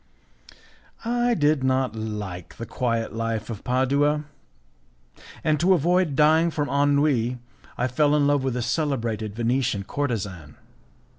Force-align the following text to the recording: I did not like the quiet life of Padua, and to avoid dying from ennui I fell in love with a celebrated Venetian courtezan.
I 1.05 1.35
did 1.35 1.63
not 1.63 1.95
like 1.95 2.55
the 2.57 2.65
quiet 2.65 3.13
life 3.13 3.51
of 3.51 3.63
Padua, 3.63 4.23
and 5.43 5.59
to 5.59 5.75
avoid 5.75 6.15
dying 6.15 6.49
from 6.49 6.69
ennui 6.69 7.37
I 7.77 7.85
fell 7.87 8.15
in 8.15 8.25
love 8.25 8.43
with 8.43 8.57
a 8.57 8.63
celebrated 8.63 9.35
Venetian 9.35 9.83
courtezan. 9.83 10.55